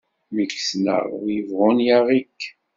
Mi 0.33 0.43
k-ssneɣ, 0.45 1.03
wi 1.21 1.33
ibɣun 1.39 1.77
yaɣ-ik! 1.87 2.41